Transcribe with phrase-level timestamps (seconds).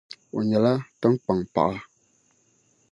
[0.35, 1.77] O nyɛla tinkpaŋ paɣa.